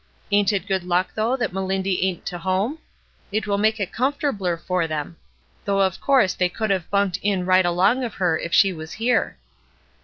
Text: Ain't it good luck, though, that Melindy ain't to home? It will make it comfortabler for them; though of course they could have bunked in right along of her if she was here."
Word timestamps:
Ain't 0.31 0.51
it 0.51 0.65
good 0.65 0.83
luck, 0.83 1.11
though, 1.13 1.37
that 1.37 1.53
Melindy 1.53 2.01
ain't 2.05 2.25
to 2.25 2.39
home? 2.39 2.79
It 3.31 3.45
will 3.45 3.59
make 3.59 3.79
it 3.79 3.91
comfortabler 3.93 4.57
for 4.59 4.87
them; 4.87 5.17
though 5.65 5.79
of 5.81 6.01
course 6.01 6.33
they 6.33 6.49
could 6.49 6.71
have 6.71 6.89
bunked 6.89 7.19
in 7.21 7.45
right 7.45 7.67
along 7.67 8.03
of 8.03 8.15
her 8.15 8.35
if 8.35 8.51
she 8.51 8.73
was 8.73 8.93
here." 8.93 9.37